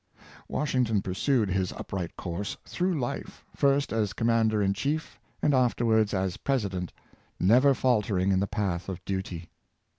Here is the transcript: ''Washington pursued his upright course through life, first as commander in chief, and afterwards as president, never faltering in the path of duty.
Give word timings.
''Washington 0.49 1.03
pursued 1.03 1.51
his 1.51 1.71
upright 1.73 2.17
course 2.17 2.57
through 2.65 2.99
life, 2.99 3.45
first 3.55 3.93
as 3.93 4.13
commander 4.13 4.59
in 4.59 4.73
chief, 4.73 5.19
and 5.43 5.53
afterwards 5.53 6.11
as 6.11 6.37
president, 6.37 6.91
never 7.39 7.75
faltering 7.75 8.31
in 8.31 8.39
the 8.39 8.47
path 8.47 8.89
of 8.89 9.05
duty. 9.05 9.51